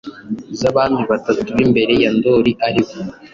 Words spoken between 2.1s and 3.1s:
Ndoli, ari bo: